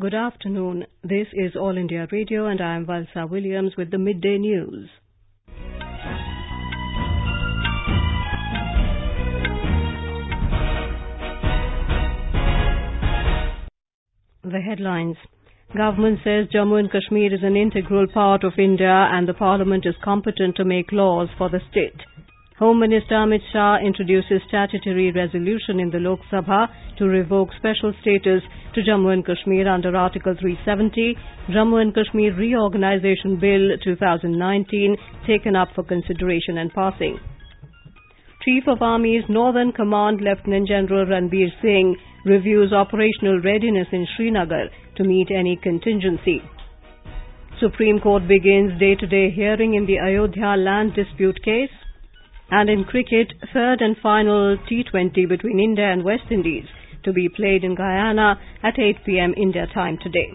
Good 0.00 0.14
afternoon. 0.14 0.86
This 1.04 1.26
is 1.34 1.54
All 1.54 1.76
India 1.76 2.08
Radio 2.10 2.46
and 2.46 2.62
I 2.62 2.76
am 2.76 2.86
Valsa 2.86 3.28
Williams 3.28 3.74
with 3.76 3.90
the 3.90 3.98
midday 3.98 4.38
news. 4.38 4.88
The 14.42 14.60
headlines. 14.66 15.16
Government 15.76 16.20
says 16.24 16.46
Jammu 16.54 16.78
and 16.78 16.90
Kashmir 16.90 17.34
is 17.34 17.42
an 17.42 17.56
integral 17.56 18.06
part 18.06 18.44
of 18.44 18.54
India 18.56 19.10
and 19.12 19.28
the 19.28 19.34
Parliament 19.34 19.84
is 19.84 19.94
competent 20.02 20.56
to 20.56 20.64
make 20.64 20.90
laws 20.90 21.28
for 21.36 21.50
the 21.50 21.60
state. 21.70 22.00
Home 22.62 22.78
Minister 22.78 23.16
Amit 23.16 23.42
Shah 23.52 23.78
introduces 23.84 24.40
statutory 24.46 25.10
resolution 25.10 25.80
in 25.80 25.90
the 25.90 25.98
Lok 25.98 26.20
Sabha 26.30 26.68
to 26.96 27.06
revoke 27.06 27.48
special 27.56 27.92
status 28.00 28.40
to 28.76 28.82
Jammu 28.88 29.12
and 29.12 29.26
Kashmir 29.26 29.66
under 29.66 29.96
Article 29.96 30.36
370, 30.38 31.16
Jammu 31.50 31.82
and 31.82 31.92
Kashmir 31.92 32.32
Reorganisation 32.36 33.40
Bill 33.40 33.74
2019 33.82 34.96
taken 35.26 35.56
up 35.56 35.70
for 35.74 35.82
consideration 35.82 36.58
and 36.58 36.72
passing. 36.72 37.18
Chief 38.44 38.62
of 38.68 38.80
Army's 38.80 39.24
Northern 39.28 39.72
Command 39.72 40.20
Lieutenant 40.20 40.68
General 40.68 41.04
Ranbir 41.04 41.50
Singh 41.60 41.96
reviews 42.24 42.72
operational 42.72 43.40
readiness 43.40 43.88
in 43.90 44.06
Srinagar 44.14 44.66
to 44.98 45.02
meet 45.02 45.32
any 45.32 45.58
contingency. 45.60 46.40
Supreme 47.58 47.98
Court 47.98 48.28
begins 48.28 48.78
day-to-day 48.78 49.32
hearing 49.34 49.74
in 49.74 49.86
the 49.86 49.98
Ayodhya 49.98 50.54
land 50.56 50.94
dispute 50.94 51.42
case. 51.44 51.74
And 52.54 52.68
in 52.68 52.84
cricket, 52.84 53.32
third 53.54 53.80
and 53.80 53.96
final 54.02 54.58
T20 54.70 55.26
between 55.26 55.58
India 55.58 55.90
and 55.90 56.04
West 56.04 56.30
Indies 56.30 56.66
to 57.02 57.10
be 57.10 57.30
played 57.34 57.64
in 57.64 57.74
Guyana 57.74 58.38
at 58.62 58.78
8 58.78 58.96
p.m. 59.06 59.32
India 59.38 59.66
time 59.72 59.96
today. 60.02 60.34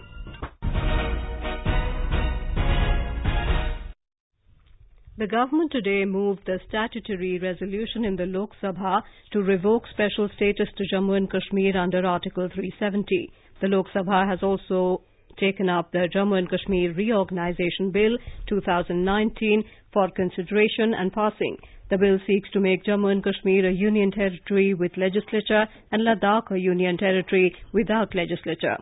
The 5.16 5.28
government 5.28 5.70
today 5.70 6.04
moved 6.04 6.40
the 6.44 6.58
statutory 6.68 7.38
resolution 7.38 8.04
in 8.04 8.16
the 8.16 8.26
Lok 8.26 8.50
Sabha 8.60 9.02
to 9.32 9.38
revoke 9.38 9.84
special 9.92 10.28
status 10.34 10.68
to 10.76 10.84
Jammu 10.92 11.16
and 11.16 11.30
Kashmir 11.30 11.76
under 11.76 12.04
Article 12.04 12.48
370. 12.52 13.30
The 13.60 13.68
Lok 13.68 13.86
Sabha 13.94 14.28
has 14.28 14.42
also 14.42 15.02
taken 15.38 15.68
up 15.68 15.92
the 15.92 16.08
Jammu 16.14 16.38
and 16.38 16.50
Kashmir 16.50 16.92
Reorganisation 16.92 17.90
Bill 17.92 18.18
2019 18.48 19.64
for 19.92 20.10
consideration 20.10 20.94
and 20.94 21.12
passing. 21.12 21.56
The 21.90 21.98
bill 21.98 22.18
seeks 22.26 22.50
to 22.50 22.60
make 22.60 22.84
Jammu 22.84 23.10
and 23.10 23.24
Kashmir 23.24 23.66
a 23.66 23.72
union 23.72 24.10
territory 24.10 24.74
with 24.74 24.96
legislature 24.96 25.66
and 25.90 26.02
Ladakh 26.02 26.50
a 26.50 26.58
union 26.58 26.98
territory 26.98 27.54
without 27.72 28.14
legislature. 28.14 28.76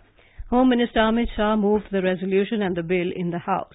Home 0.50 0.68
Minister 0.70 1.00
Amit 1.00 1.28
Shah 1.36 1.56
moved 1.56 1.86
the 1.90 2.02
resolution 2.02 2.62
and 2.62 2.76
the 2.76 2.82
bill 2.82 3.10
in 3.14 3.30
the 3.30 3.38
House. 3.38 3.74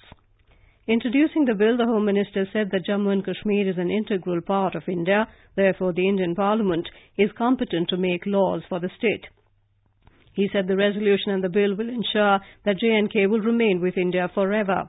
Introducing 0.88 1.44
the 1.44 1.54
bill, 1.54 1.76
the 1.76 1.86
Home 1.86 2.06
Minister 2.06 2.46
said 2.52 2.70
that 2.72 2.86
Jammu 2.86 3.12
and 3.12 3.24
Kashmir 3.24 3.68
is 3.68 3.78
an 3.78 3.90
integral 3.90 4.40
part 4.40 4.74
of 4.74 4.88
India, 4.88 5.28
therefore 5.54 5.92
the 5.92 6.08
Indian 6.08 6.34
Parliament 6.34 6.88
is 7.16 7.30
competent 7.38 7.88
to 7.88 7.96
make 7.96 8.26
laws 8.26 8.62
for 8.68 8.80
the 8.80 8.90
state. 8.98 9.26
He 10.36 10.48
said 10.48 10.66
the 10.66 10.76
resolution 10.76 11.32
and 11.32 11.44
the 11.44 11.50
bill 11.50 11.76
will 11.76 11.90
ensure 11.90 12.40
that 12.64 12.78
J&K 12.78 13.26
will 13.26 13.40
remain 13.40 13.80
with 13.80 13.98
India 13.98 14.28
forever. 14.34 14.82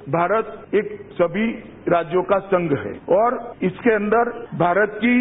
Bharat 0.00 0.74
एक 0.74 0.86
सभी 1.12 1.46
राज्यों 1.88 2.22
का 2.22 2.38
संघ 2.38 2.70
है 2.78 2.92
और 3.16 3.34
इसके 3.62 3.94
अंदर 3.94 4.30
भारत 4.58 4.94
की 4.94 5.14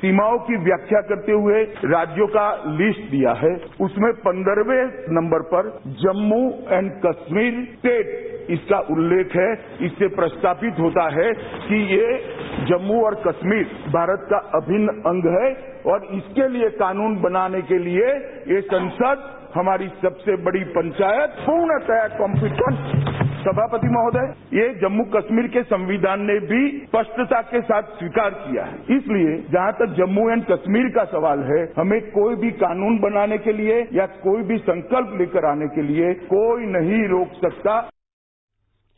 सीमाओं 0.00 0.38
की 0.38 0.56
व्याख्या 0.64 1.00
करते 1.00 1.32
हुए 1.32 1.62
राज्यों 1.84 2.26
का 2.26 2.46
लिस्ट 2.80 3.10
दिया 3.10 3.32
है। 3.42 3.54
उसमें 3.80 4.12
पंद्रहवें 4.26 5.14
नंबर 5.14 5.42
पर 5.54 5.70
जम्मू 6.02 6.40
एंड 6.70 6.90
कश्मीर 7.06 7.64
स्टेट 7.72 8.50
इसका 8.50 8.78
उल्लेख 8.94 9.36
है। 9.36 9.52
इससे 9.86 10.08
प्रस्तापित 10.16 10.78
होता 10.78 11.08
है 11.14 11.32
कि 11.68 11.80
ये 11.94 12.18
जम्मू 12.66 13.00
और 13.04 13.14
कश्मीर 13.26 13.64
भारत 13.96 14.28
का 14.30 14.38
अभिन्न 14.60 15.00
अंग 15.12 15.30
है। 15.38 15.48
और 15.86 16.04
इसके 16.12 16.48
लिए 16.48 16.68
कानून 16.76 17.16
बनाने 17.22 17.62
के 17.62 17.78
लिए 17.78 18.06
ये 18.48 18.60
संसद 18.66 19.32
हमारी 19.54 19.88
सबसे 20.02 20.36
बड़ी 20.44 20.64
पंचायत 20.72 21.36
पूर्णतः 21.40 22.06
कॉम्पिटेंट 22.18 23.14
सभापति 23.40 23.88
महोदय। 23.88 24.58
ये 24.58 24.68
जम्मू 24.74 25.04
कश्मीर 25.10 25.46
के 25.46 25.62
संविधान 25.62 26.22
ने 26.22 26.38
भी 26.42 26.60
स्पष्टता 26.78 27.40
के 27.42 27.60
साथ 27.60 27.82
स्वीकार 27.98 28.30
किया 28.38 28.64
है। 28.64 28.96
इसलिए 28.96 29.36
जहाँ 29.52 29.72
तक 29.72 29.94
जम्मू 29.98 30.28
एंड 30.30 30.44
कश्मीर 30.44 30.88
का 30.88 31.04
सवाल 31.06 31.42
है, 31.42 31.62
हमें 31.78 32.00
कोई 32.10 32.36
भी 32.36 32.50
कानून 32.58 32.98
बनाने 32.98 33.38
के 33.38 33.52
लिए 33.52 33.80
या 33.92 34.06
कोई 34.22 34.42
भी 34.42 34.58
संकल्प 34.60 35.18
लेकर 35.18 35.46
आने 35.46 35.68
के 35.68 35.82
लिए 35.82 36.12
कोई 36.26 36.66
नहीं 36.72 37.02
रोक 37.08 37.40
सकता। 37.42 37.78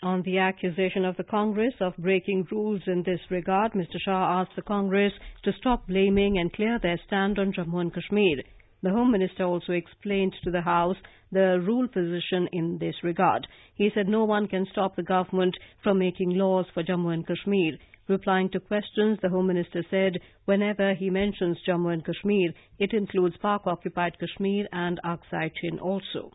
On 0.00 0.22
the 0.22 0.38
accusation 0.38 1.04
of 1.04 1.16
the 1.16 1.24
Congress 1.24 1.74
of 1.80 1.96
breaking 1.96 2.46
rules 2.52 2.82
in 2.86 3.02
this 3.02 3.18
regard, 3.30 3.72
Mr. 3.72 3.98
Shah 4.04 4.40
asked 4.40 4.54
the 4.54 4.62
Congress 4.62 5.12
to 5.42 5.52
stop 5.54 5.88
blaming 5.88 6.38
and 6.38 6.52
clear 6.52 6.78
their 6.78 7.00
stand 7.04 7.36
on 7.36 7.52
Jammu 7.52 7.80
and 7.80 7.92
Kashmir. 7.92 8.44
The 8.80 8.90
Home 8.90 9.10
Minister 9.10 9.42
also 9.42 9.72
explained 9.72 10.36
to 10.44 10.52
the 10.52 10.60
House 10.60 10.96
the 11.32 11.60
rule 11.66 11.88
position 11.88 12.48
in 12.52 12.78
this 12.78 12.94
regard. 13.02 13.48
He 13.74 13.90
said 13.92 14.06
no 14.06 14.24
one 14.24 14.46
can 14.46 14.66
stop 14.70 14.94
the 14.94 15.02
government 15.02 15.56
from 15.82 15.98
making 15.98 16.30
laws 16.30 16.66
for 16.72 16.84
Jammu 16.84 17.12
and 17.12 17.26
Kashmir. 17.26 17.76
Replying 18.06 18.50
to 18.50 18.60
questions, 18.60 19.18
the 19.20 19.30
Home 19.30 19.48
Minister 19.48 19.84
said 19.90 20.20
whenever 20.44 20.94
he 20.94 21.10
mentions 21.10 21.58
Jammu 21.66 21.92
and 21.92 22.04
Kashmir, 22.04 22.52
it 22.78 22.92
includes 22.92 23.36
Pak-occupied 23.38 24.16
Kashmir 24.20 24.68
and 24.70 25.00
Aksai 25.04 25.50
Chin 25.60 25.80
also. 25.80 26.30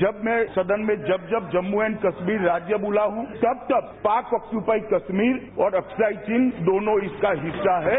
जब 0.00 0.20
मैं 0.24 0.36
सदन 0.52 0.84
में 0.88 0.94
जब 0.98 1.24
जब 1.30 1.48
Jammu 1.52 1.80
and 1.82 1.96
Kashmir 2.04 2.40
राज्य 2.40 2.76
बोला 2.84 3.02
हूँ 3.16 3.24
तब 3.40 3.58
तब 3.70 3.88
पाक 4.04 4.32
ऑक्यूपाइड 4.34 4.86
कश्मीर 4.92 5.60
और 5.64 5.74
अक्साई 5.74 6.16
चीन 6.28 6.48
दोनों 6.68 6.94
इसका 7.04 7.32
हिस्सा 7.42 7.74
है 7.86 7.98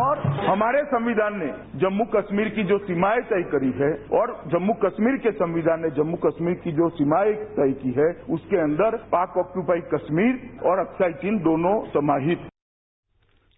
और 0.00 0.20
हमारे 0.48 0.82
संविधान 0.90 1.38
ने 1.38 1.48
जम्मू 1.84 2.04
कश्मीर 2.16 2.48
की 2.58 2.64
जो 2.64 2.78
सीमाएँ 2.82 3.22
तय 3.32 3.46
करी 3.54 3.72
है 3.80 3.90
और 4.18 4.34
जम्मू 4.52 4.74
कश्मीर 4.84 5.16
के 5.24 5.32
संविधान 5.40 5.82
ने 5.82 5.90
जम्मू 5.96 6.20
कश्मीर 6.26 6.60
की 6.66 6.72
जो 6.74 6.90
सीमाएँ 6.98 7.34
तय 7.56 7.74
की 7.80 7.94
है 7.98 8.10
उसके 8.36 8.62
अंदर 8.66 9.00
पाक 9.16 9.42
ऑक्यूपाइड 9.46 9.90
कश्मीर 9.94 10.62
और 10.68 10.86
अक्साई 10.86 11.18
चीन 11.24 11.42
दोनों 11.48 11.74
समाहित 11.96 12.46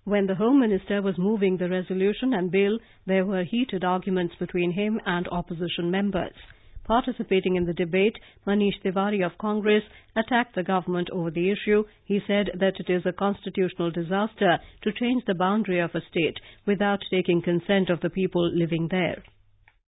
When 0.06 0.32
the 0.32 0.34
Home 0.36 0.58
Minister 0.60 1.02
was 1.02 1.22
moving 1.26 1.58
the 1.58 1.68
resolution 1.68 2.32
and 2.34 2.50
bill, 2.50 2.80
there 3.08 3.26
were 3.26 3.44
heated 3.50 3.84
arguments 3.90 4.34
between 4.40 4.72
him 4.72 4.98
and 5.10 5.28
opposition 5.34 5.90
members. 5.92 6.50
Participating 6.85 7.57
in 7.57 7.65
the 7.65 7.73
debate, 7.73 8.15
Manish 8.47 8.79
Tiwari 8.81 9.25
of 9.25 9.37
Congress 9.37 9.83
attacked 10.15 10.55
the 10.55 10.63
government 10.63 11.09
over 11.11 11.29
the 11.29 11.51
issue. 11.51 11.83
He 12.05 12.21
said 12.25 12.51
that 12.59 12.79
it 12.79 12.89
is 12.89 13.05
a 13.05 13.11
constitutional 13.11 13.91
disaster 13.91 14.57
to 14.83 14.91
change 14.93 15.23
the 15.25 15.35
boundary 15.35 15.79
of 15.79 15.93
a 15.93 16.01
state 16.09 16.37
without 16.65 16.99
taking 17.11 17.41
consent 17.41 17.89
of 17.89 17.99
the 17.99 18.09
people 18.09 18.49
living 18.53 18.87
there. 18.89 19.21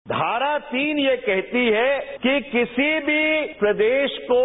धारा 0.09 0.59
तीन 0.73 0.99
ये 0.99 1.17
कहती 1.25 1.65
है 1.73 2.19
कि 2.23 2.41
किसी 2.51 2.89
भी 3.07 3.55
प्रदेश 3.61 4.17
को 4.31 4.41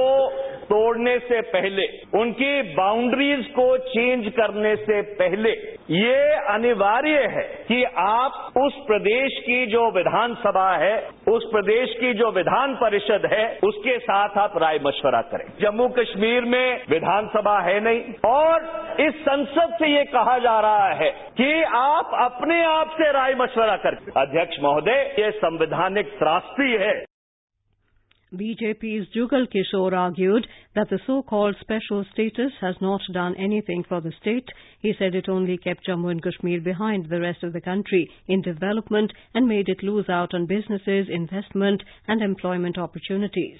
तोड़ने 0.70 1.18
से 1.18 1.40
पहले, 1.40 1.86
उनकी 2.14 2.62
बाउंड्रीज 2.74 3.46
को 3.46 3.76
चेंज 3.78 4.26
करने 4.32 4.74
से 4.76 5.00
पहले, 5.02 5.50
ये 5.90 6.18
अनिवार्य 6.48 7.22
है 7.30 7.42
कि 7.68 7.82
आप 7.98 8.52
उस 8.56 8.74
प्रदेश 8.86 9.38
की 9.38 9.66
जो 9.66 9.90
विधानसभा 9.90 10.68
है, 10.76 10.96
उस 11.28 11.48
प्रदेश 11.52 11.94
की 12.00 12.12
जो 12.14 12.30
विधान 12.30 12.74
परिषद 12.74 13.28
है, 13.32 13.44
उसके 13.64 13.98
साथ 13.98 14.38
आप 14.38 14.58
राय 14.58 14.78
मशवरा 14.82 15.20
करें। 15.22 15.44
जम्मू 15.60 15.88
कश्मीर 15.88 16.44
में 16.44 16.80
विधानसभा 16.90 17.58
है 17.60 17.78
नहीं, 17.80 18.00
और 18.26 18.64
इस 19.00 19.20
संसद 19.22 19.76
से 19.78 19.86
ये 19.86 20.04
कहा 20.04 20.38
जा 20.38 20.58
रहा 20.60 20.88
है 20.94 21.10
कि 21.36 21.52
आप 21.74 22.10
अपने 22.22 22.62
आप 22.64 22.90
से 22.92 23.12
राय 23.12 23.34
मशवरा 23.34 23.76
करें। 23.76 23.98
अध्यक्ष 24.16 24.56
महोदय, 24.62 25.14
ये 25.18 25.30
संवैधानिक 25.30 26.18
त्रासदी 26.18 26.72
है। 26.76 27.09
BJP's 28.32 29.08
Jugal 29.12 29.46
Kishore 29.48 29.92
argued 29.92 30.46
that 30.76 30.88
the 30.88 31.00
so-called 31.04 31.56
special 31.60 32.04
status 32.12 32.52
has 32.60 32.76
not 32.80 33.00
done 33.12 33.34
anything 33.36 33.82
for 33.88 34.00
the 34.00 34.12
state. 34.20 34.48
He 34.78 34.94
said 34.96 35.16
it 35.16 35.28
only 35.28 35.58
kept 35.58 35.84
Jammu 35.84 36.12
and 36.12 36.22
Kashmir 36.22 36.60
behind 36.60 37.08
the 37.08 37.20
rest 37.20 37.42
of 37.42 37.52
the 37.52 37.60
country 37.60 38.08
in 38.28 38.40
development 38.40 39.12
and 39.34 39.48
made 39.48 39.68
it 39.68 39.82
lose 39.82 40.08
out 40.08 40.32
on 40.32 40.46
businesses, 40.46 41.08
investment 41.10 41.82
and 42.06 42.22
employment 42.22 42.78
opportunities. 42.78 43.58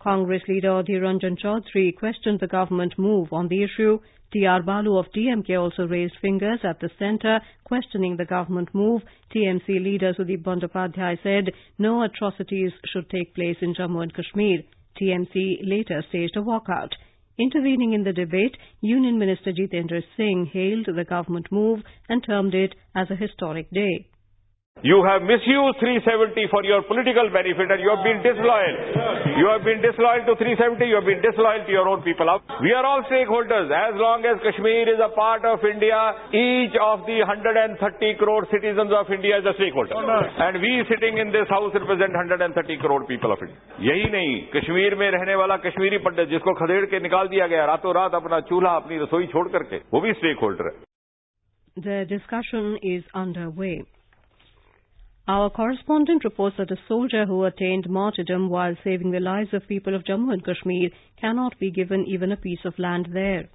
Congress 0.00 0.42
leader 0.46 0.68
Adhir 0.68 1.00
Ranjan 1.02 1.36
Chaudhary 1.36 1.96
questioned 1.96 2.38
the 2.38 2.46
government 2.46 2.94
move 2.98 3.32
on 3.32 3.48
the 3.48 3.64
issue. 3.64 3.98
T.R. 4.32 4.62
Balu 4.62 4.96
of 4.96 5.06
DMK 5.12 5.60
also 5.60 5.88
raised 5.88 6.14
fingers 6.20 6.60
at 6.62 6.78
the 6.78 6.90
centre, 6.98 7.40
questioning 7.64 8.16
the 8.16 8.24
government 8.24 8.68
move. 8.72 9.02
TMC 9.34 9.82
leader 9.82 10.14
Sudip 10.14 10.44
Bandyopadhyay 10.44 11.18
said 11.22 11.52
no 11.78 12.02
atrocities 12.04 12.72
should 12.92 13.10
take 13.10 13.34
place 13.34 13.56
in 13.60 13.74
Jammu 13.74 14.02
and 14.02 14.14
Kashmir. 14.14 14.62
TMC 15.00 15.60
later 15.62 16.04
staged 16.08 16.36
a 16.36 16.42
walkout. 16.42 16.92
Intervening 17.38 17.94
in 17.94 18.04
the 18.04 18.12
debate, 18.12 18.56
Union 18.82 19.18
Minister 19.18 19.52
Jitendra 19.52 20.02
Singh 20.16 20.46
hailed 20.52 20.86
the 20.94 21.04
government 21.04 21.50
move 21.50 21.80
and 22.08 22.22
termed 22.22 22.54
it 22.54 22.74
as 22.94 23.10
a 23.10 23.16
historic 23.16 23.70
day. 23.70 24.09
You 24.78 25.04
have 25.04 25.20
misused 25.28 25.76
370 25.76 26.48
for 26.48 26.64
your 26.64 26.80
political 26.88 27.28
benefit 27.28 27.68
and 27.68 27.80
you 27.84 27.92
have 27.92 28.00
been 28.00 28.24
disloyal. 28.24 28.74
You 29.36 29.44
have 29.52 29.60
been 29.60 29.84
disloyal 29.84 30.24
to 30.24 30.32
370, 30.40 30.88
you 30.88 30.96
have 30.96 31.04
been 31.04 31.20
disloyal 31.20 31.60
to 31.68 31.72
your 31.72 31.84
own 31.84 32.00
people. 32.00 32.24
We 32.64 32.72
are 32.72 32.80
all 32.80 33.04
stakeholders. 33.04 33.68
As 33.68 33.92
long 34.00 34.24
as 34.24 34.40
Kashmir 34.40 34.88
is 34.88 34.96
a 34.96 35.12
part 35.12 35.44
of 35.44 35.60
India, 35.68 36.00
each 36.32 36.72
of 36.80 37.04
the 37.04 37.20
130 37.28 37.76
crore 38.16 38.48
citizens 38.48 38.88
of 38.88 39.04
India 39.12 39.36
is 39.36 39.44
a 39.44 39.52
stakeholder. 39.60 40.00
And 40.00 40.56
we 40.64 40.80
sitting 40.88 41.20
in 41.20 41.28
this 41.28 41.44
house 41.52 41.76
represent 41.76 42.16
130 42.16 42.80
crore 42.80 43.04
people 43.04 43.36
of 43.36 43.44
India. 43.44 43.60
यही 43.84 44.08
नहीं 44.16 44.32
कश्मीर 44.56 44.94
में 44.96 45.08
रहने 45.18 45.34
वाला 45.44 45.56
कश्मीरी 45.68 45.98
पंडित 46.08 46.28
जिसको 46.32 46.54
खदेड़ 46.64 46.84
के 46.88 47.00
निकाल 47.04 47.28
दिया 47.36 47.46
गया 47.52 47.64
रातों 47.76 47.94
रात 48.00 48.14
अपना 48.24 48.40
चूल्हा 48.48 48.74
अपनी 48.80 49.04
रसोई 49.04 49.26
छोड़ 49.36 49.48
करके 49.60 49.84
वो 49.92 50.00
भी 50.00 50.12
स्टेक 50.24 50.48
होल्डर 50.48 50.72
है 50.72 50.78
The 51.76 52.04
discussion 52.10 52.76
is 52.82 53.04
underway. 53.14 53.74
Our 55.28 55.50
correspondent 55.50 56.24
reports 56.24 56.56
that 56.56 56.70
a 56.70 56.78
soldier 56.88 57.26
who 57.26 57.44
attained 57.44 57.88
martyrdom 57.88 58.48
while 58.48 58.74
saving 58.82 59.10
the 59.10 59.20
lives 59.20 59.52
of 59.52 59.68
people 59.68 59.94
of 59.94 60.04
Jammu 60.04 60.32
and 60.32 60.44
Kashmir 60.44 60.90
cannot 61.18 61.58
be 61.58 61.70
given 61.70 62.06
even 62.06 62.32
a 62.32 62.36
piece 62.36 62.64
of 62.64 62.78
land 62.78 63.10
there. 63.12 63.48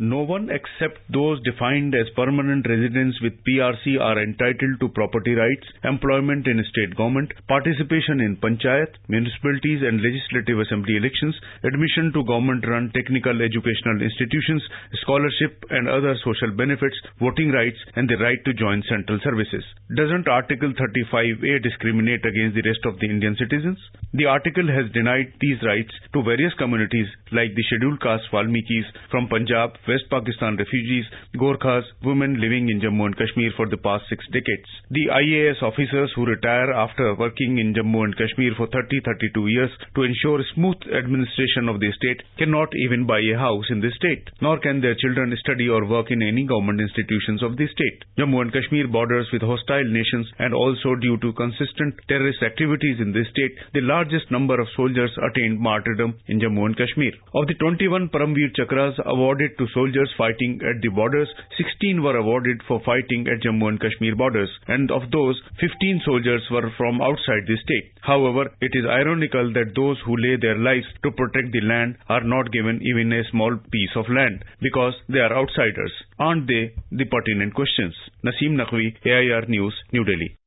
No 0.00 0.24
one 0.24 0.48
except 0.48 1.04
those 1.12 1.44
defined 1.44 1.92
as 1.92 2.08
permanent 2.16 2.64
residents 2.64 3.20
with 3.20 3.36
PRC 3.44 4.00
are 4.00 4.16
entitled 4.16 4.80
to 4.80 4.88
property 4.96 5.34
rights, 5.36 5.68
employment 5.84 6.48
in 6.48 6.56
state 6.72 6.96
government, 6.96 7.28
participation 7.46 8.24
in 8.24 8.40
panchayat, 8.40 8.96
municipalities 9.12 9.84
and 9.84 10.00
legislative 10.00 10.56
assembly 10.56 10.96
elections, 10.96 11.36
admission 11.68 12.16
to 12.16 12.24
government-run 12.24 12.88
technical 12.96 13.44
educational 13.44 14.00
institutions, 14.00 14.64
scholarship 15.04 15.60
and 15.68 15.84
other 15.84 16.16
social 16.24 16.48
benefits, 16.56 16.96
voting 17.20 17.52
rights 17.52 17.76
and 17.92 18.08
the 18.08 18.16
right 18.24 18.40
to 18.48 18.56
join 18.56 18.80
central 18.88 19.20
services. 19.20 19.60
Doesn't 19.92 20.24
Article 20.32 20.72
35A 20.80 21.60
discriminate 21.60 22.24
against 22.24 22.56
the 22.56 22.64
rest 22.64 22.88
of 22.88 22.96
the 23.04 23.10
Indian 23.12 23.36
citizens? 23.36 23.76
The 24.16 24.32
article 24.32 24.64
has 24.64 24.88
denied 24.96 25.36
these 25.44 25.60
rights 25.60 25.92
to 26.16 26.24
various 26.24 26.56
communities 26.56 27.12
like 27.36 27.52
the 27.52 27.68
scheduled 27.68 28.00
caste 28.00 28.32
Valmikis 28.32 28.88
from 29.12 29.28
Punjab, 29.28 29.76
West 29.90 30.06
Pakistan 30.08 30.54
refugees, 30.54 31.04
Gorkhas, 31.34 31.82
women 32.06 32.38
living 32.38 32.70
in 32.70 32.78
Jammu 32.78 33.06
and 33.10 33.16
Kashmir 33.18 33.50
for 33.56 33.66
the 33.66 33.80
past 33.82 34.04
six 34.08 34.22
decades. 34.30 34.70
The 34.94 35.10
IAS 35.10 35.58
officers 35.66 36.12
who 36.14 36.30
retire 36.30 36.70
after 36.70 37.14
working 37.18 37.58
in 37.58 37.74
Jammu 37.74 38.04
and 38.06 38.14
Kashmir 38.14 38.54
for 38.56 38.68
30-32 38.70 39.50
years 39.50 39.72
to 39.96 40.06
ensure 40.06 40.38
smooth 40.54 40.78
administration 40.94 41.66
of 41.66 41.80
the 41.82 41.90
state 41.98 42.22
cannot 42.38 42.70
even 42.86 43.02
buy 43.04 43.18
a 43.18 43.38
house 43.38 43.66
in 43.70 43.80
the 43.82 43.90
state, 43.98 44.30
nor 44.40 44.60
can 44.60 44.80
their 44.80 44.94
children 45.02 45.34
study 45.42 45.66
or 45.68 45.82
work 45.86 46.14
in 46.14 46.22
any 46.22 46.46
government 46.46 46.80
institutions 46.80 47.42
of 47.42 47.56
the 47.58 47.66
state. 47.74 48.06
Jammu 48.16 48.46
and 48.46 48.52
Kashmir 48.54 48.86
borders 48.86 49.26
with 49.32 49.42
hostile 49.42 49.90
nations 49.90 50.30
and 50.38 50.54
also 50.54 50.94
due 51.02 51.18
to 51.18 51.34
consistent 51.34 51.98
terrorist 52.06 52.46
activities 52.46 53.02
in 53.02 53.10
the 53.10 53.26
state, 53.34 53.58
the 53.74 53.82
largest 53.82 54.30
number 54.30 54.54
of 54.60 54.70
soldiers 54.76 55.10
attained 55.18 55.58
martyrdom 55.58 56.14
in 56.30 56.38
Jammu 56.38 56.70
and 56.70 56.78
Kashmir. 56.78 57.10
Of 57.34 57.50
the 57.50 57.58
21 57.58 58.14
Paramveer 58.14 58.54
Chakras 58.54 58.94
awarded 59.04 59.58
to 59.58 59.66
soldiers 59.74 59.79
fighting 60.16 60.60
at 60.60 60.82
the 60.82 60.88
borders, 60.88 61.28
16 61.56 62.02
were 62.02 62.16
awarded 62.16 62.60
for 62.66 62.80
fighting 62.84 63.26
at 63.28 63.40
Jammu 63.40 63.68
and 63.68 63.80
Kashmir 63.80 64.16
borders, 64.16 64.50
and 64.68 64.90
of 64.90 65.10
those, 65.10 65.40
15 65.60 66.02
soldiers 66.04 66.42
were 66.50 66.70
from 66.76 67.00
outside 67.00 67.46
the 67.46 67.56
state. 67.64 67.92
However, 68.02 68.50
it 68.60 68.72
is 68.74 68.84
ironical 68.84 69.52
that 69.52 69.74
those 69.74 69.98
who 70.04 70.16
lay 70.16 70.36
their 70.40 70.58
lives 70.58 70.86
to 71.04 71.10
protect 71.12 71.52
the 71.52 71.60
land 71.62 71.96
are 72.08 72.24
not 72.24 72.52
given 72.52 72.80
even 72.82 73.12
a 73.12 73.24
small 73.30 73.56
piece 73.70 73.94
of 73.96 74.08
land 74.08 74.44
because 74.60 74.94
they 75.08 75.20
are 75.20 75.36
outsiders. 75.36 75.92
Aren't 76.18 76.46
they 76.46 76.74
the 76.90 77.04
pertinent 77.04 77.54
questions? 77.54 77.94
Naseem 78.24 78.56
Naqvi, 78.56 78.96
AIR 79.06 79.46
News, 79.46 79.74
New 79.92 80.04
Delhi. 80.04 80.39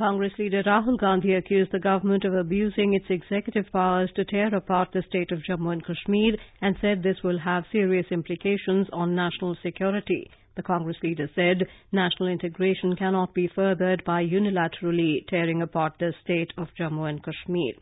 Congress 0.00 0.32
leader 0.38 0.62
Rahul 0.62 0.98
Gandhi 0.98 1.34
accused 1.34 1.72
the 1.72 1.78
government 1.78 2.24
of 2.24 2.32
abusing 2.32 2.94
its 2.94 3.04
executive 3.10 3.70
powers 3.70 4.10
to 4.16 4.24
tear 4.24 4.46
apart 4.54 4.88
the 4.94 5.02
state 5.06 5.30
of 5.30 5.42
Jammu 5.42 5.72
and 5.74 5.84
Kashmir 5.84 6.36
and 6.62 6.74
said 6.80 7.02
this 7.02 7.22
will 7.22 7.38
have 7.38 7.64
serious 7.70 8.06
implications 8.10 8.88
on 8.94 9.14
national 9.14 9.58
security. 9.62 10.30
The 10.56 10.62
Congress 10.62 10.96
leader 11.02 11.28
said 11.34 11.66
national 11.92 12.30
integration 12.30 12.96
cannot 12.96 13.34
be 13.34 13.46
furthered 13.54 14.02
by 14.06 14.24
unilaterally 14.24 15.26
tearing 15.28 15.60
apart 15.60 15.92
the 15.98 16.14
state 16.24 16.54
of 16.56 16.68
Jammu 16.78 17.06
and 17.06 17.22
Kashmir. 17.22 17.74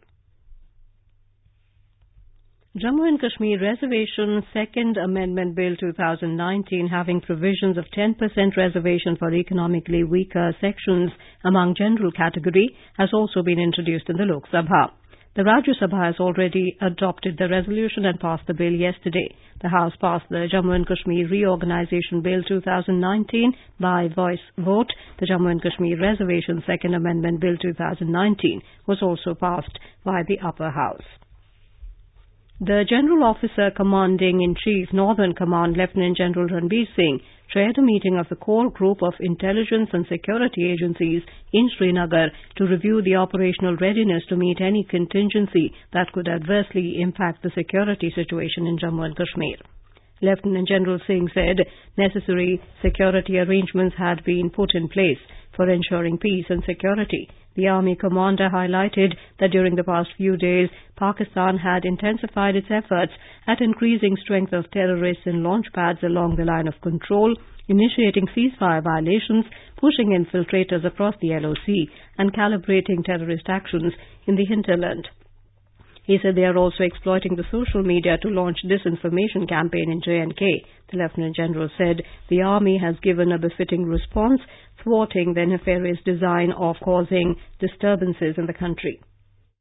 Jammu 2.77 3.09
and 3.09 3.19
Kashmir 3.19 3.59
Reservation 3.63 4.43
Second 4.53 4.99
Amendment 4.99 5.57
Bill 5.57 5.75
2019 5.81 6.87
having 6.87 7.23
provisions 7.23 7.79
of 7.79 7.87
10% 7.97 8.21
reservation 8.59 9.17
for 9.17 9.33
economically 9.33 10.05
weaker 10.05 10.55
sections 10.61 11.11
among 11.45 11.77
general 11.77 12.13
category 12.13 12.69
has 12.99 13.09
also 13.15 13.43
been 13.43 13.59
introduced 13.59 14.11
in 14.11 14.19
the 14.19 14.27
Lok 14.27 14.45
Sabha. 14.53 14.91
The 15.35 15.45
Rajya 15.45 15.81
Sabha 15.81 16.09
has 16.09 16.21
already 16.21 16.77
adopted 16.83 17.39
the 17.39 17.49
resolution 17.49 18.05
and 18.05 18.21
passed 18.21 18.47
the 18.47 18.53
bill 18.53 18.75
yesterday. 18.75 19.35
The 19.63 19.71
House 19.71 19.97
passed 19.99 20.29
the 20.29 20.47
Jammu 20.53 20.75
and 20.75 20.87
Kashmir 20.87 21.27
Reorganization 21.27 22.21
Bill 22.21 22.43
2019 22.47 23.55
by 23.81 24.09
voice 24.15 24.45
vote. 24.59 24.93
The 25.21 25.27
Jammu 25.27 25.51
and 25.53 25.63
Kashmir 25.63 25.99
Reservation 25.99 26.63
Second 26.67 26.93
Amendment 26.93 27.41
Bill 27.41 27.57
2019 27.63 28.61
was 28.87 28.99
also 29.01 29.35
passed 29.35 29.79
by 30.05 30.21
the 30.29 30.39
upper 30.47 30.71
house. 30.71 31.28
The 32.61 32.85
General 32.89 33.23
Officer 33.23 33.71
Commanding 33.71 34.43
in 34.43 34.57
Chief 34.57 34.93
Northern 34.93 35.33
Command 35.33 35.77
Lieutenant 35.77 36.17
General 36.17 36.49
Ranbir 36.49 36.89
Singh 36.97 37.21
chaired 37.55 37.79
a 37.79 37.83
meeting 37.83 38.19
of 38.19 38.29
the 38.29 38.35
core 38.35 38.69
group 38.69 39.01
of 39.01 39.15
intelligence 39.21 39.91
and 39.93 40.05
security 40.09 40.69
agencies 40.69 41.23
in 41.53 41.71
Srinagar 41.79 42.33
to 42.57 42.67
review 42.67 43.01
the 43.01 43.15
operational 43.15 43.77
readiness 43.77 44.25
to 44.29 44.37
meet 44.37 44.61
any 44.61 44.83
contingency 44.83 45.73
that 45.93 46.11
could 46.11 46.27
adversely 46.27 47.01
impact 47.01 47.45
the 47.45 47.53
security 47.55 48.11
situation 48.13 48.67
in 48.67 48.77
Jammu 48.77 49.05
and 49.05 49.17
Kashmir. 49.17 49.59
Lieutenant 50.21 50.67
General 50.67 50.99
Singh 51.07 51.29
said 51.33 51.59
necessary 51.97 52.61
security 52.83 53.39
arrangements 53.39 53.95
had 53.97 54.25
been 54.25 54.51
put 54.51 54.75
in 54.75 54.89
place 54.89 55.21
for 55.55 55.71
ensuring 55.71 56.19
peace 56.19 56.47
and 56.49 56.65
security. 56.65 57.29
The 57.59 57.67
Army 57.67 57.97
commander 57.97 58.49
highlighted 58.49 59.17
that 59.41 59.51
during 59.51 59.75
the 59.75 59.83
past 59.83 60.11
few 60.17 60.37
days, 60.37 60.69
Pakistan 60.95 61.57
had 61.57 61.85
intensified 61.85 62.55
its 62.55 62.71
efforts 62.71 63.11
at 63.49 63.61
increasing 63.61 64.17
strength 64.17 64.53
of 64.53 64.71
terrorists 64.71 65.27
in 65.27 65.43
launch 65.43 65.67
pads 65.75 65.99
along 66.05 66.37
the 66.37 66.45
line 66.45 66.69
of 66.69 66.81
control, 66.81 67.35
initiating 67.67 68.29
ceasefire 68.29 68.81
violations, 68.81 69.45
pushing 69.77 70.11
infiltrators 70.11 70.85
across 70.85 71.17
the 71.21 71.31
LOC, 71.31 71.91
and 72.17 72.33
calibrating 72.33 73.05
terrorist 73.05 73.49
actions 73.49 73.93
in 74.29 74.37
the 74.37 74.45
hinterland. 74.45 75.09
He 76.09 76.17
said 76.23 76.37
they 76.37 76.47
are 76.47 76.57
also 76.57 76.85
exploiting 76.85 77.37
the 77.37 77.45
social 77.51 77.83
media 77.83 78.17
to 78.23 78.31
launch 78.31 78.57
disinformation 78.65 79.47
campaign 79.47 79.91
in 79.93 80.01
J&K. 80.01 80.65
The 80.91 80.97
Lieutenant 80.97 81.37
General 81.37 81.69
said 81.77 82.01
the 82.31 82.41
army 82.41 82.79
has 82.79 82.97
given 83.03 83.31
a 83.31 83.39
befitting 83.39 83.85
response, 83.85 84.41
thwarting 84.83 85.35
the 85.35 85.45
nefarious 85.45 85.99
design 86.07 86.51
of 86.53 86.77
causing 86.83 87.37
disturbances 87.61 88.37
in 88.39 88.47
the 88.47 88.55
country. 88.55 88.99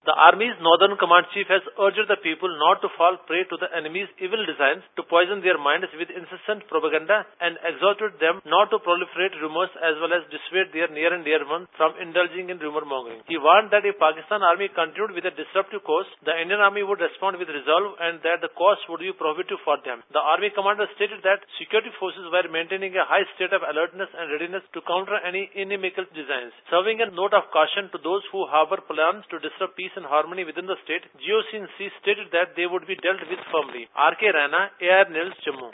The 0.07 0.15
Army's 0.15 0.55
Northern 0.63 0.95
Command 0.95 1.27
Chief 1.35 1.51
has 1.51 1.59
urged 1.83 2.07
the 2.07 2.15
people 2.23 2.47
not 2.47 2.79
to 2.79 2.87
fall 2.95 3.19
prey 3.27 3.43
to 3.43 3.59
the 3.59 3.67
enemy's 3.75 4.07
evil 4.23 4.39
designs 4.47 4.79
to 4.95 5.03
poison 5.03 5.43
their 5.43 5.59
minds 5.59 5.91
with 5.99 6.07
incessant 6.07 6.63
propaganda 6.71 7.27
and 7.43 7.59
exhorted 7.59 8.15
them 8.23 8.39
not 8.47 8.71
to 8.71 8.79
proliferate 8.79 9.35
rumors 9.43 9.67
as 9.83 9.99
well 9.99 10.15
as 10.15 10.23
dissuade 10.31 10.71
their 10.71 10.87
near 10.95 11.11
and 11.11 11.27
dear 11.27 11.43
ones 11.43 11.67
from 11.75 11.91
indulging 11.99 12.47
in 12.47 12.55
rumor 12.63 12.87
mongering. 12.87 13.19
He 13.27 13.35
warned 13.35 13.67
that 13.75 13.83
if 13.83 13.99
Pakistan 13.99 14.47
Army 14.47 14.71
continued 14.71 15.11
with 15.11 15.27
a 15.27 15.35
disruptive 15.35 15.83
course, 15.83 16.07
the 16.23 16.39
Indian 16.39 16.63
Army 16.63 16.87
would 16.87 17.03
respond 17.03 17.35
with 17.35 17.51
resolve 17.51 17.99
and 17.99 18.23
that 18.23 18.39
the 18.39 18.55
cost 18.55 18.87
would 18.87 19.03
be 19.03 19.11
prohibitive 19.11 19.59
for 19.67 19.75
them. 19.83 20.07
The 20.15 20.23
Army 20.23 20.55
commander 20.55 20.87
stated 20.95 21.19
that 21.27 21.43
security 21.59 21.91
forces 21.99 22.31
were 22.31 22.47
maintaining 22.47 22.95
a 22.95 23.03
high 23.03 23.27
state 23.35 23.51
of 23.51 23.59
alertness 23.59 24.07
and 24.15 24.31
readiness 24.31 24.63
to 24.71 24.87
counter 24.87 25.19
any 25.19 25.51
inimical 25.51 26.07
designs. 26.15 26.55
Serving 26.71 27.03
a 27.03 27.11
note 27.11 27.35
of 27.35 27.51
caution 27.51 27.91
to 27.91 27.99
those 27.99 28.23
who 28.31 28.47
harbor 28.47 28.79
plans 28.87 29.27
to 29.35 29.43
disrupt 29.43 29.75
peace 29.75 29.91
and 29.97 30.05
harmony 30.05 30.45
within 30.45 30.67
the 30.67 30.77
state, 30.85 31.03
GOC 31.17 31.67
stated 32.01 32.29
that 32.31 32.53
they 32.55 32.67
would 32.69 32.87
be 32.87 32.95
dealt 32.95 33.19
with 33.27 33.39
firmly. 33.51 33.89
R.K. 33.97 34.31
Rana, 34.31 34.71
AIR 34.79 35.33
Jammu. 35.43 35.73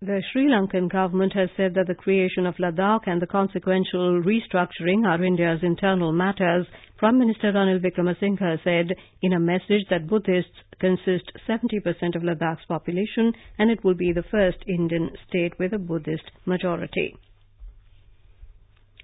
The 0.00 0.22
Sri 0.30 0.48
Lankan 0.48 0.90
government 0.90 1.32
has 1.32 1.48
said 1.56 1.74
that 1.74 1.86
the 1.86 1.94
creation 1.94 2.46
of 2.46 2.56
Ladakh 2.56 3.06
and 3.06 3.22
the 3.22 3.26
consequential 3.26 4.22
restructuring 4.22 5.06
are 5.06 5.24
India's 5.24 5.62
internal 5.62 6.12
matters. 6.12 6.66
Prime 6.98 7.18
Minister 7.18 7.52
Ranil 7.52 7.80
Wickremesinghe 7.82 8.62
said 8.62 8.94
in 9.22 9.32
a 9.32 9.40
message 9.40 9.86
that 9.88 10.06
Buddhists 10.06 10.60
consist 10.78 11.32
70% 11.48 12.16
of 12.16 12.22
Ladakh's 12.22 12.66
population 12.66 13.32
and 13.58 13.70
it 13.70 13.82
will 13.82 13.94
be 13.94 14.12
the 14.12 14.24
first 14.30 14.58
Indian 14.68 15.10
state 15.26 15.58
with 15.58 15.72
a 15.72 15.78
Buddhist 15.78 16.30
majority. 16.44 17.16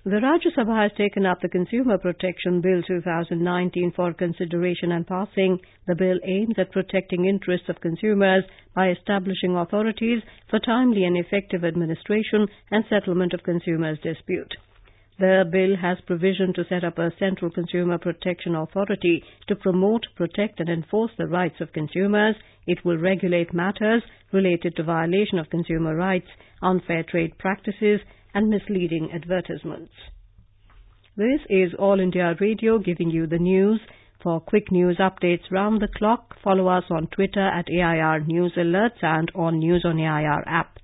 The 0.03 0.17
Rajya 0.17 0.55
Sabha 0.57 0.85
has 0.85 0.93
taken 0.97 1.27
up 1.27 1.43
the 1.43 1.49
Consumer 1.51 1.99
Protection 1.99 2.63
Bill 2.63 2.83
2019 2.83 3.93
for 3.95 4.15
consideration 4.15 4.93
and 4.93 5.07
passing. 5.07 5.61
The 5.87 5.95
bill 5.95 6.19
aims 6.25 6.55
at 6.57 6.73
protecting 6.73 7.27
interests 7.27 7.69
of 7.69 7.83
consumers 7.83 8.45
by 8.75 8.89
establishing 8.93 9.57
authorities 9.57 10.23
for 10.49 10.59
timely 10.59 11.05
and 11.05 11.19
effective 11.19 11.67
administration 11.67 12.47
and 12.71 12.83
settlement 12.89 13.35
of 13.35 13.43
consumers' 13.43 13.99
dispute. 14.01 14.51
The 15.19 15.45
bill 15.53 15.77
has 15.77 16.01
provision 16.07 16.55
to 16.55 16.65
set 16.65 16.83
up 16.83 16.99
a 16.99 17.13
central 17.19 17.51
consumer 17.51 17.99
protection 17.99 18.55
authority 18.55 19.23
to 19.49 19.55
promote, 19.55 20.07
protect 20.17 20.61
and 20.61 20.71
enforce 20.71 21.13
the 21.19 21.27
rights 21.27 21.61
of 21.61 21.75
consumers. 21.75 22.37
It 22.67 22.87
will 22.87 22.97
regulate 22.97 23.53
matters 23.53 24.03
related 24.33 24.77
to 24.77 24.83
violation 24.83 25.39
of 25.39 25.51
consumer 25.51 25.95
rights, 25.95 26.29
unfair 26.63 27.03
trade 27.03 27.37
practices 27.37 28.01
and 28.35 28.49
misleading 28.49 29.11
advertisements. 29.13 29.93
This 31.17 31.41
is 31.49 31.73
All 31.79 32.01
India 32.01 32.35
Radio 32.41 32.79
giving 32.79 33.11
you 33.11 33.27
the 33.27 33.39
news. 33.39 33.81
For 34.23 34.41
quick 34.41 34.71
news 34.71 34.99
updates 34.99 35.51
round 35.51 35.81
the 35.81 35.89
clock, 35.89 36.37
follow 36.43 36.69
us 36.69 36.85
on 36.91 37.09
Twitter 37.09 37.47
at 37.47 37.69
AIR 37.71 38.21
News 38.21 38.53
Alerts 38.57 39.03
and 39.03 39.31
on 39.35 39.59
News 39.59 39.85
on 39.85 39.99
AIR 39.99 40.45
app. 40.47 40.79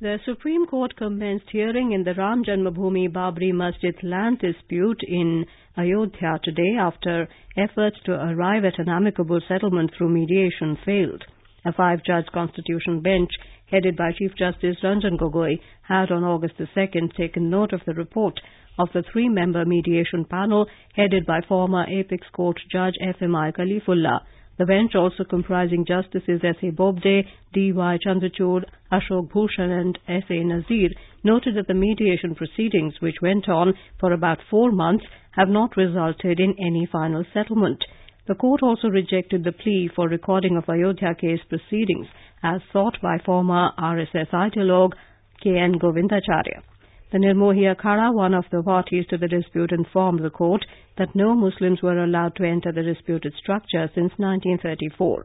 The 0.00 0.20
Supreme 0.24 0.64
Court 0.66 0.94
commenced 0.96 1.50
hearing 1.50 1.90
in 1.90 2.04
the 2.04 2.14
Ram 2.14 2.44
Janmabhoomi 2.44 3.12
Babri 3.12 3.52
Masjid 3.52 3.96
land 4.04 4.38
dispute 4.38 5.00
in 5.02 5.44
Ayodhya 5.76 6.38
today 6.44 6.76
after 6.78 7.28
efforts 7.56 7.96
to 8.04 8.12
arrive 8.12 8.64
at 8.64 8.78
an 8.78 8.88
amicable 8.88 9.40
settlement 9.48 9.90
through 9.96 10.10
mediation 10.10 10.78
failed. 10.84 11.24
A 11.68 11.72
five-judge 11.74 12.28
Constitution 12.32 13.00
bench 13.02 13.30
headed 13.66 13.94
by 13.94 14.12
Chief 14.12 14.34
Justice 14.34 14.78
Ranjan 14.82 15.18
Gogoi 15.18 15.60
had 15.82 16.10
on 16.10 16.24
August 16.24 16.54
the 16.56 16.66
2nd 16.74 17.14
taken 17.14 17.50
note 17.50 17.74
of 17.74 17.82
the 17.84 17.92
report 17.92 18.40
of 18.78 18.88
the 18.94 19.02
three-member 19.02 19.66
mediation 19.66 20.24
panel 20.24 20.66
headed 20.94 21.26
by 21.26 21.42
former 21.42 21.84
Apex 21.84 22.26
Court 22.32 22.58
Judge 22.72 22.94
F.M.I. 23.02 23.52
Kalifulla. 23.52 24.20
The 24.56 24.64
bench, 24.64 24.94
also 24.94 25.24
comprising 25.24 25.84
Justices 25.84 26.40
S.A. 26.42 26.72
Bobde, 26.72 27.26
D.Y. 27.52 27.98
Chandrachud, 28.02 28.64
Ashok 28.90 29.30
Bhushan 29.30 29.70
and 29.70 29.98
S.A. 30.08 30.42
Nazeer, 30.42 30.92
noted 31.22 31.54
that 31.56 31.66
the 31.66 31.74
mediation 31.74 32.34
proceedings, 32.34 32.94
which 33.00 33.20
went 33.20 33.46
on 33.46 33.74
for 34.00 34.14
about 34.14 34.38
four 34.50 34.72
months, 34.72 35.04
have 35.32 35.50
not 35.50 35.76
resulted 35.76 36.40
in 36.40 36.54
any 36.58 36.88
final 36.90 37.26
settlement. 37.34 37.84
The 38.28 38.34
court 38.34 38.62
also 38.62 38.88
rejected 38.88 39.42
the 39.42 39.52
plea 39.52 39.88
for 39.88 40.06
recording 40.06 40.58
of 40.58 40.68
Ayodhya 40.68 41.14
case 41.14 41.40
proceedings 41.48 42.08
as 42.42 42.60
sought 42.74 43.00
by 43.00 43.16
former 43.24 43.72
RSS 43.78 44.28
ideologue 44.34 44.92
K.N. 45.42 45.78
Govindacharya. 45.78 46.60
The 47.10 47.18
Nirmohi 47.18 47.74
Akhada, 47.74 48.12
one 48.12 48.34
of 48.34 48.44
the 48.50 48.62
parties 48.62 49.06
to 49.06 49.16
the 49.16 49.28
dispute, 49.28 49.72
informed 49.72 50.22
the 50.22 50.28
court 50.28 50.66
that 50.98 51.14
no 51.14 51.34
Muslims 51.34 51.80
were 51.80 52.04
allowed 52.04 52.36
to 52.36 52.44
enter 52.44 52.70
the 52.70 52.82
disputed 52.82 53.32
structure 53.32 53.88
since 53.94 54.12
1934. 54.18 55.24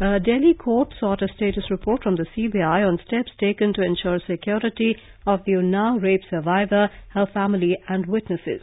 A 0.00 0.20
Delhi 0.20 0.54
court 0.54 0.94
sought 1.00 1.22
a 1.22 1.28
status 1.34 1.64
report 1.70 2.04
from 2.04 2.14
the 2.14 2.26
CBI 2.36 2.86
on 2.86 3.00
steps 3.04 3.32
taken 3.40 3.72
to 3.72 3.82
ensure 3.82 4.20
security 4.28 4.96
of 5.26 5.40
the 5.44 5.54
Unnao 5.54 6.00
rape 6.00 6.22
survivor, 6.30 6.88
her 7.08 7.26
family 7.34 7.76
and 7.88 8.06
witnesses. 8.06 8.62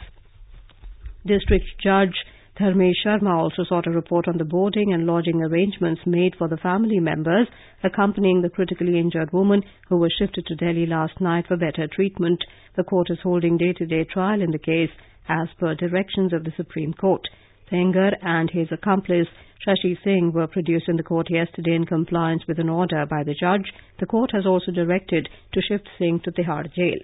District 1.25 1.65
Judge 1.83 2.15
Dharmesh 2.57 3.03
Sharma 3.05 3.35
also 3.35 3.65
sought 3.65 3.85
a 3.85 3.91
report 3.91 4.29
on 4.29 4.37
the 4.37 4.45
boarding 4.45 4.93
and 4.93 5.05
lodging 5.05 5.41
arrangements 5.43 6.01
made 6.05 6.35
for 6.37 6.47
the 6.47 6.55
family 6.55 7.01
members 7.01 7.49
accompanying 7.83 8.41
the 8.41 8.49
critically 8.49 8.97
injured 8.97 9.33
woman 9.33 9.61
who 9.89 9.97
was 9.97 10.13
shifted 10.17 10.45
to 10.45 10.55
Delhi 10.55 10.85
last 10.85 11.19
night 11.19 11.47
for 11.47 11.57
better 11.57 11.85
treatment. 11.85 12.41
The 12.77 12.85
court 12.85 13.09
is 13.09 13.19
holding 13.21 13.57
day-to-day 13.57 14.05
trial 14.05 14.41
in 14.41 14.51
the 14.51 14.57
case 14.57 14.91
as 15.27 15.49
per 15.59 15.75
directions 15.75 16.31
of 16.31 16.45
the 16.45 16.53
Supreme 16.55 16.93
Court. 16.93 17.27
Sengar 17.69 18.13
and 18.21 18.49
his 18.49 18.69
accomplice 18.71 19.27
Shashi 19.67 19.97
Singh 20.01 20.31
were 20.31 20.47
produced 20.47 20.87
in 20.87 20.95
the 20.95 21.03
court 21.03 21.27
yesterday 21.29 21.75
in 21.75 21.85
compliance 21.85 22.43
with 22.47 22.59
an 22.59 22.69
order 22.69 23.05
by 23.05 23.23
the 23.23 23.35
judge. 23.37 23.69
The 23.99 24.05
court 24.05 24.31
has 24.31 24.45
also 24.45 24.71
directed 24.71 25.27
to 25.51 25.61
shift 25.61 25.89
Singh 25.97 26.21
to 26.21 26.31
Tihar 26.31 26.73
jail. 26.73 26.99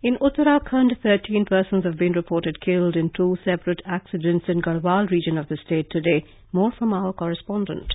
In 0.00 0.16
Uttarakhand, 0.18 0.96
13 1.02 1.44
persons 1.46 1.82
have 1.84 1.98
been 1.98 2.12
reported 2.12 2.60
killed 2.60 2.94
in 2.94 3.10
two 3.10 3.36
separate 3.44 3.82
accidents 3.84 4.44
in 4.48 4.62
Garhwal 4.62 5.10
region 5.10 5.36
of 5.36 5.48
the 5.48 5.56
state 5.66 5.90
today. 5.90 6.24
More 6.52 6.70
from 6.70 6.92
our 6.92 7.12
correspondent. 7.12 7.92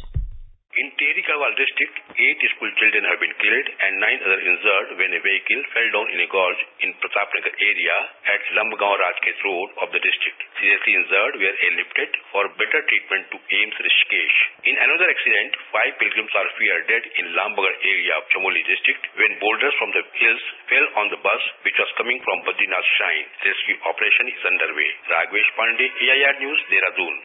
In 0.73 0.89
Tehri 0.97 1.21
district, 1.21 1.95
eight 2.17 2.41
school 2.57 2.71
children 2.81 3.05
have 3.05 3.21
been 3.21 3.35
killed 3.37 3.67
and 3.77 3.93
nine 4.01 4.17
others 4.25 4.41
injured 4.41 4.97
when 4.97 5.13
a 5.13 5.21
vehicle 5.21 5.61
fell 5.69 5.89
down 5.93 6.09
in 6.09 6.17
a 6.17 6.25
gorge 6.33 6.61
in 6.81 6.89
Pratapnagar 6.97 7.53
area 7.61 7.97
at 8.33 8.41
Lambgaon 8.57 8.97
Rajkhet 8.97 9.37
road 9.45 9.69
of 9.85 9.93
the 9.93 10.01
district. 10.01 10.41
Seriously 10.57 10.97
injured 10.97 11.37
were 11.37 11.55
airlifted 11.69 12.09
for 12.33 12.49
better 12.57 12.81
treatment 12.89 13.29
to 13.29 13.37
AIIMS 13.53 13.77
Rishikesh. 13.85 14.37
In 14.65 14.73
another 14.81 15.13
accident, 15.13 15.53
five 15.69 15.93
pilgrims 16.01 16.33
are 16.41 16.49
feared 16.57 16.89
dead 16.89 17.05
in 17.21 17.37
Lambagar 17.37 17.75
area 17.77 18.17
of 18.17 18.25
Chamoli 18.33 18.65
district 18.65 19.13
when 19.21 19.37
boulders 19.37 19.77
from 19.77 19.93
the 19.93 20.01
hills 20.17 20.43
fell 20.73 20.87
on 21.05 21.13
the 21.13 21.21
bus 21.21 21.43
which 21.69 21.77
was 21.77 21.93
coming 22.01 22.17
from 22.25 22.41
Badrinath 22.49 22.89
Shrine. 22.97 23.29
Rescue 23.45 23.77
operation 23.85 24.25
is 24.25 24.41
underway. 24.41 24.89
Ragvesh 25.05 25.53
Pandey, 25.53 25.89
AIR 26.01 26.33
News, 26.41 26.61
Dehradun. 26.73 27.22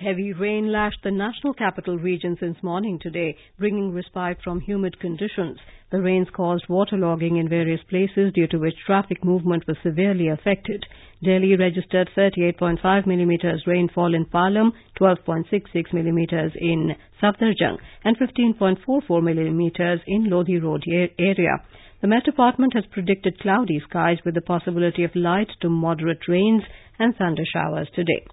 Heavy 0.00 0.32
rain 0.32 0.72
lashed 0.72 1.02
the 1.04 1.10
national 1.10 1.52
capital 1.52 1.98
region 1.98 2.34
since 2.40 2.62
morning 2.62 2.98
today, 2.98 3.36
bringing 3.58 3.92
respite 3.92 4.38
from 4.42 4.58
humid 4.58 4.98
conditions. 4.98 5.58
The 5.90 6.00
rains 6.00 6.28
caused 6.34 6.68
waterlogging 6.68 7.38
in 7.38 7.50
various 7.50 7.82
places 7.82 8.32
due 8.32 8.46
to 8.46 8.58
which 8.58 8.82
traffic 8.86 9.22
movement 9.22 9.66
was 9.66 9.76
severely 9.82 10.28
affected. 10.28 10.86
Delhi 11.22 11.54
registered 11.54 12.08
38.5 12.16 13.06
millimeters 13.06 13.66
rainfall 13.66 14.14
in 14.14 14.24
Palam, 14.24 14.72
12.66 14.98 15.92
millimeters 15.92 16.52
in 16.58 16.96
Safdarjung 17.20 17.76
and 18.02 18.16
15.44 18.16 19.22
millimeters 19.22 20.00
in 20.06 20.30
Lodi 20.30 20.58
Road 20.58 20.82
area. 21.18 21.58
The 22.00 22.08
Met 22.08 22.24
Department 22.24 22.72
has 22.72 22.86
predicted 22.90 23.38
cloudy 23.40 23.82
skies 23.86 24.16
with 24.24 24.34
the 24.34 24.40
possibility 24.40 25.04
of 25.04 25.14
light 25.14 25.50
to 25.60 25.68
moderate 25.68 26.26
rains 26.26 26.62
and 26.98 27.14
thunder 27.14 27.44
showers 27.52 27.88
today. 27.94 28.24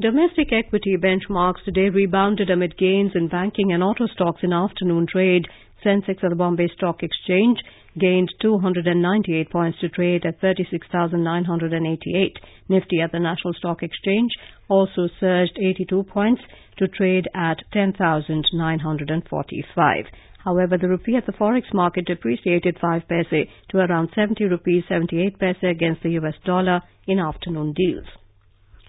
Domestic 0.00 0.52
equity 0.52 0.96
benchmarks 0.96 1.64
today 1.64 1.88
rebounded 1.88 2.50
amid 2.50 2.78
gains 2.78 3.16
in 3.16 3.26
banking 3.26 3.72
and 3.72 3.82
auto 3.82 4.06
stocks 4.06 4.44
in 4.44 4.52
afternoon 4.52 5.08
trade. 5.10 5.48
Sensex 5.84 6.22
at 6.22 6.30
the 6.30 6.36
Bombay 6.36 6.68
Stock 6.68 7.02
Exchange 7.02 7.58
gained 7.98 8.32
298 8.40 9.50
points 9.50 9.80
to 9.80 9.88
trade 9.88 10.24
at 10.24 10.40
36,988. 10.40 12.38
Nifty 12.68 13.00
at 13.00 13.10
the 13.10 13.18
National 13.18 13.52
Stock 13.54 13.82
Exchange 13.82 14.30
also 14.68 15.08
surged 15.18 15.58
82 15.58 16.04
points 16.04 16.42
to 16.76 16.86
trade 16.86 17.26
at 17.34 17.64
10,945. 17.72 20.04
However, 20.44 20.78
the 20.78 20.88
rupee 20.88 21.16
at 21.16 21.26
the 21.26 21.32
forex 21.32 21.74
market 21.74 22.04
depreciated 22.04 22.78
5 22.80 23.08
paise 23.08 23.48
to 23.70 23.78
around 23.78 24.10
70 24.14 24.44
rupees 24.44 24.84
78 24.88 25.40
paise 25.40 25.56
against 25.64 26.04
the 26.04 26.10
US 26.20 26.36
dollar 26.44 26.82
in 27.08 27.18
afternoon 27.18 27.72
deals. 27.72 28.06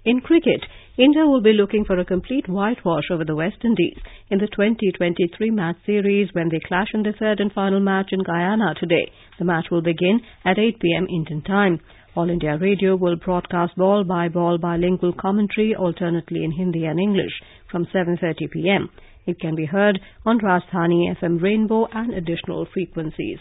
In 0.05 0.21
cricket, 0.21 0.65
India 0.97 1.25
will 1.27 1.41
be 1.41 1.51
looking 1.51 1.83
for 1.83 1.99
a 1.99 2.05
complete 2.05 2.47
whitewash 2.47 3.11
over 3.11 3.25
the 3.25 3.35
West 3.35 3.65
Indies 3.65 3.97
in 4.29 4.39
the 4.39 4.47
2023 4.47 5.51
match 5.51 5.75
series 5.85 6.29
when 6.33 6.47
they 6.47 6.61
clash 6.61 6.93
in 6.93 7.03
the 7.03 7.11
third 7.11 7.41
and 7.41 7.51
final 7.51 7.81
match 7.81 8.13
in 8.13 8.23
Guyana 8.23 8.75
today. 8.79 9.11
The 9.37 9.43
match 9.43 9.65
will 9.69 9.81
begin 9.81 10.21
at 10.45 10.57
8 10.57 10.79
p.m. 10.79 11.05
Indian 11.09 11.41
time. 11.41 11.81
All 12.15 12.29
India 12.29 12.57
Radio 12.57 12.95
will 12.95 13.17
broadcast 13.17 13.75
ball 13.75 14.05
by 14.05 14.29
ball 14.29 14.57
bilingual 14.57 15.11
commentary 15.11 15.75
alternately 15.75 16.45
in 16.45 16.51
Hindi 16.51 16.85
and 16.85 16.97
English 16.97 17.41
from 17.69 17.85
7:30 17.85 18.51
p.m. 18.51 18.89
It 19.25 19.37
can 19.41 19.55
be 19.55 19.65
heard 19.65 19.99
on 20.25 20.39
Rajdhani 20.39 21.13
FM 21.17 21.41
Rainbow 21.41 21.87
and 21.91 22.13
additional 22.13 22.65
frequencies. 22.73 23.39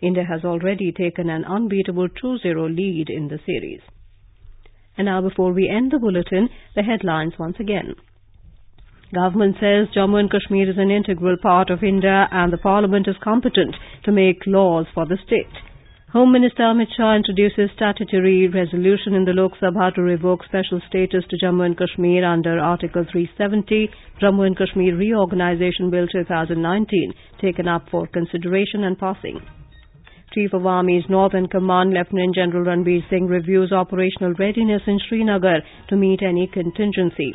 India 0.00 0.24
has 0.24 0.44
already 0.44 0.92
taken 0.92 1.28
an 1.28 1.44
unbeatable 1.44 2.08
2-0 2.08 2.76
lead 2.76 3.10
in 3.10 3.26
the 3.26 3.40
series. 3.44 3.80
And 4.96 5.06
now 5.06 5.20
before 5.20 5.52
we 5.52 5.68
end 5.68 5.92
the 5.92 5.98
bulletin, 5.98 6.48
the 6.74 6.82
headlines 6.82 7.34
once 7.38 7.56
again. 7.60 7.94
Government 9.14 9.56
says 9.60 9.88
Jammu 9.94 10.18
and 10.18 10.30
Kashmir 10.30 10.68
is 10.68 10.78
an 10.78 10.90
integral 10.90 11.36
part 11.40 11.70
of 11.70 11.84
India 11.84 12.28
and 12.32 12.52
the 12.52 12.58
Parliament 12.58 13.06
is 13.06 13.16
competent 13.22 13.76
to 14.04 14.10
make 14.10 14.42
laws 14.46 14.86
for 14.94 15.06
the 15.06 15.16
state. 15.24 15.62
Home 16.12 16.32
Minister 16.32 16.62
Amit 16.62 16.88
Shah 16.96 17.14
introduces 17.14 17.70
statutory 17.76 18.48
resolution 18.48 19.14
in 19.14 19.24
the 19.24 19.32
Lok 19.32 19.52
Sabha 19.60 19.94
to 19.94 20.02
revoke 20.02 20.44
special 20.44 20.80
status 20.88 21.24
to 21.30 21.36
Jammu 21.36 21.66
and 21.66 21.76
Kashmir 21.78 22.24
under 22.24 22.58
Article 22.58 23.04
370, 23.10 23.90
Jammu 24.20 24.46
and 24.46 24.56
Kashmir 24.56 24.96
Reorganisation 24.96 25.90
Bill 25.90 26.06
2019, 26.08 27.12
taken 27.40 27.68
up 27.68 27.88
for 27.90 28.06
consideration 28.06 28.82
and 28.84 28.98
passing. 28.98 29.40
Chief 30.36 30.52
of 30.52 30.66
Army's 30.66 31.08
Northern 31.08 31.48
Command 31.48 31.94
Lieutenant 31.94 32.34
General 32.34 32.62
Ranbir 32.62 33.00
Singh 33.08 33.26
reviews 33.26 33.72
operational 33.72 34.34
readiness 34.34 34.82
in 34.86 34.98
Srinagar 35.08 35.62
to 35.88 35.96
meet 35.96 36.20
any 36.22 36.46
contingency. 36.46 37.34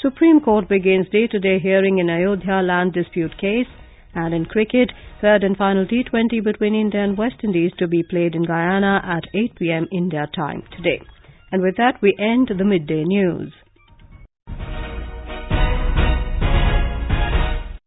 Supreme 0.00 0.40
Court 0.40 0.66
begins 0.66 1.06
day-to-day 1.12 1.58
hearing 1.58 1.98
in 1.98 2.08
Ayodhya 2.08 2.62
land 2.62 2.94
dispute 2.94 3.36
case. 3.38 3.66
And 4.14 4.32
in 4.32 4.46
cricket, 4.46 4.90
third 5.20 5.44
and 5.44 5.54
final 5.54 5.84
T20 5.84 6.42
between 6.42 6.74
India 6.74 7.04
and 7.04 7.18
West 7.18 7.44
Indies 7.44 7.72
to 7.78 7.86
be 7.86 8.02
played 8.02 8.34
in 8.34 8.46
Guyana 8.46 9.02
at 9.04 9.28
8 9.34 9.56
p.m. 9.56 9.86
India 9.92 10.26
time 10.34 10.62
today. 10.74 11.02
And 11.52 11.60
with 11.60 11.76
that, 11.76 12.00
we 12.00 12.16
end 12.18 12.48
the 12.56 12.64
midday 12.64 13.04
news. 13.04 13.52